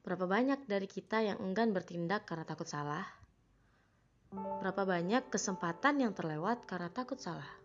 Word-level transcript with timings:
Berapa 0.00 0.24
banyak 0.24 0.64
dari 0.64 0.88
kita 0.88 1.20
yang 1.20 1.36
enggan 1.44 1.76
bertindak 1.76 2.24
karena 2.24 2.48
takut 2.48 2.64
salah? 2.64 3.04
Berapa 4.32 4.88
banyak 4.88 5.28
kesempatan 5.28 6.00
yang 6.00 6.16
terlewat 6.16 6.64
karena 6.64 6.88
takut 6.88 7.20
salah? 7.20 7.60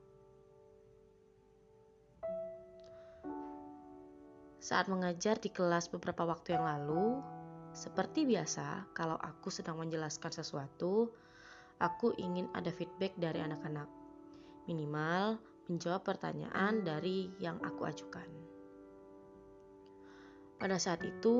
Saat 4.59 4.89
mengajar 4.89 5.37
di 5.37 5.53
kelas 5.53 5.93
beberapa 5.93 6.25
waktu 6.25 6.57
yang 6.57 6.65
lalu, 6.65 7.21
seperti 7.71 8.25
biasa, 8.25 8.89
kalau 8.97 9.13
aku 9.21 9.53
sedang 9.53 9.77
menjelaskan 9.77 10.33
sesuatu, 10.33 11.13
aku 11.77 12.17
ingin 12.17 12.49
ada 12.57 12.73
feedback 12.73 13.13
dari 13.15 13.45
anak-anak. 13.45 13.85
Minimal 14.65 15.37
menjawab 15.69 16.01
pertanyaan 16.01 16.81
dari 16.81 17.29
yang 17.37 17.61
aku 17.61 17.85
ajukan. 17.85 18.25
Pada 20.57 20.81
saat 20.81 21.05
itu, 21.05 21.37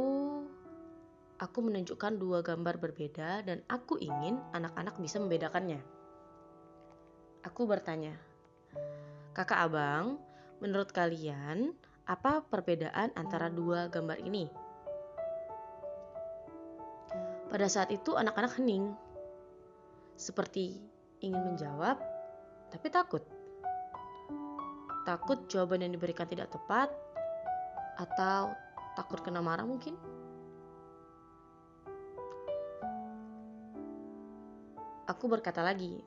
aku 1.35 1.67
menunjukkan 1.67 2.15
dua 2.15 2.39
gambar 2.39 2.79
berbeda 2.79 3.43
dan 3.43 3.59
aku 3.67 3.99
ingin 3.99 4.39
anak-anak 4.55 4.95
bisa 4.99 5.19
membedakannya. 5.19 5.83
Aku 7.43 7.67
bertanya, 7.67 8.15
"Kakak 9.35 9.67
Abang, 9.67 10.17
menurut 10.63 10.89
kalian 10.95 11.75
apa 12.07 12.45
perbedaan 12.47 13.11
antara 13.19 13.51
dua 13.51 13.91
gambar 13.91 14.17
ini?" 14.23 14.47
Pada 17.51 17.67
saat 17.69 17.91
itu 17.91 18.15
anak-anak 18.15 18.57
hening. 18.59 18.95
Seperti 20.15 20.79
ingin 21.19 21.53
menjawab, 21.53 21.99
tapi 22.71 22.87
takut. 22.87 23.23
Takut 25.03 25.45
jawaban 25.51 25.83
yang 25.85 25.93
diberikan 25.93 26.25
tidak 26.25 26.49
tepat 26.49 26.89
atau 27.99 28.55
takut 28.97 29.21
kena 29.21 29.43
marah 29.43 29.67
mungkin? 29.67 29.93
Aku 35.05 35.29
berkata 35.29 35.61
lagi, 35.61 36.01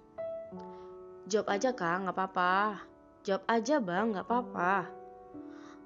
jawab 1.30 1.54
aja 1.54 1.70
kang, 1.70 2.02
nggak 2.02 2.18
apa-apa. 2.18 2.82
Jawab 3.22 3.46
aja 3.46 3.78
bang, 3.78 4.10
nggak 4.10 4.26
apa-apa. 4.26 4.74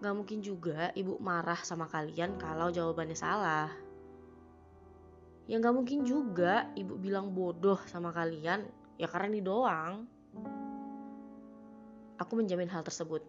Gak 0.02 0.18
mungkin 0.18 0.42
juga 0.42 0.90
ibu 0.98 1.14
marah 1.22 1.62
sama 1.62 1.86
kalian 1.86 2.34
kalau 2.34 2.74
jawabannya 2.74 3.14
salah. 3.14 3.70
Ya 5.46 5.62
gak 5.62 5.74
mungkin 5.78 6.02
juga 6.02 6.70
ibu 6.74 6.98
bilang 6.98 7.30
bodoh 7.30 7.78
sama 7.86 8.10
kalian 8.10 8.66
ya 8.98 9.06
karena 9.06 9.30
ini 9.30 9.42
doang. 9.46 9.94
Aku 12.18 12.32
menjamin 12.34 12.66
hal 12.70 12.82
tersebut. 12.82 13.22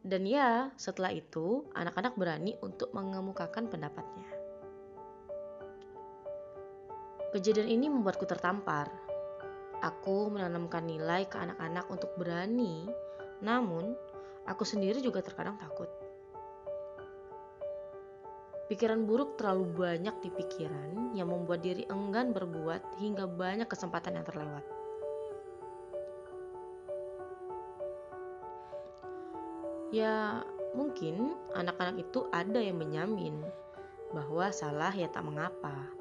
Dan 0.00 0.24
ya, 0.24 0.72
setelah 0.78 1.12
itu 1.12 1.66
anak-anak 1.76 2.14
berani 2.16 2.56
untuk 2.64 2.94
mengemukakan 2.96 3.66
pendapatnya. 3.66 4.39
Kejadian 7.30 7.70
ini 7.70 7.86
membuatku 7.86 8.26
tertampar. 8.26 8.90
Aku 9.78 10.34
menanamkan 10.34 10.82
nilai 10.82 11.30
ke 11.30 11.38
anak-anak 11.38 11.86
untuk 11.86 12.10
berani, 12.18 12.90
namun 13.38 13.94
aku 14.50 14.66
sendiri 14.66 14.98
juga 14.98 15.22
terkadang 15.22 15.54
takut. 15.54 15.86
Pikiran 18.66 19.06
buruk 19.06 19.38
terlalu 19.38 19.62
banyak 19.70 20.18
di 20.26 20.30
pikiran 20.34 21.14
yang 21.14 21.30
membuat 21.30 21.62
diri 21.62 21.86
enggan 21.86 22.34
berbuat 22.34 22.98
hingga 22.98 23.30
banyak 23.30 23.70
kesempatan 23.70 24.18
yang 24.18 24.26
terlewat. 24.26 24.66
Ya, 29.94 30.42
mungkin 30.74 31.38
anak-anak 31.54 32.10
itu 32.10 32.26
ada 32.34 32.58
yang 32.58 32.82
menyamin 32.82 33.38
bahwa 34.10 34.50
salah 34.50 34.90
ya 34.90 35.06
tak 35.06 35.22
mengapa 35.22 35.99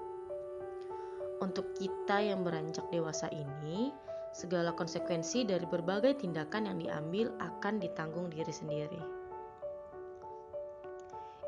untuk 1.39 1.71
kita 1.79 2.19
yang 2.19 2.43
beranjak 2.43 2.83
dewasa 2.91 3.31
ini, 3.31 3.91
segala 4.35 4.75
konsekuensi 4.75 5.47
dari 5.47 5.65
berbagai 5.65 6.21
tindakan 6.21 6.69
yang 6.69 6.77
diambil 6.79 7.27
akan 7.39 7.81
ditanggung 7.81 8.29
diri 8.29 8.51
sendiri. 8.51 9.01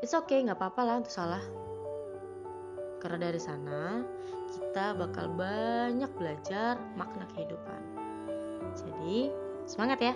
It's 0.02 0.18
okay, 0.18 0.42
nggak 0.42 0.58
apa-apa 0.58 0.82
lah 0.82 0.94
untuk 0.98 1.14
salah. 1.14 1.44
Karena 2.98 3.30
dari 3.30 3.38
sana, 3.38 4.02
kita 4.50 4.98
bakal 4.98 5.30
banyak 5.30 6.10
belajar 6.18 6.74
makna 6.98 7.26
kehidupan. 7.34 7.80
Jadi, 8.74 9.30
semangat 9.68 9.98
ya! 10.02 10.14